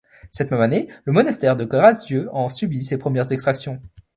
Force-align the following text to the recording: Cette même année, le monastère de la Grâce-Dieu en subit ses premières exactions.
Cette 0.31 0.49
même 0.49 0.61
année, 0.61 0.87
le 1.05 1.13
monastère 1.13 1.55
de 1.55 1.61
la 1.61 1.67
Grâce-Dieu 1.67 2.27
en 2.33 2.49
subit 2.49 2.83
ses 2.83 2.97
premières 2.97 3.31
exactions. 3.31 3.79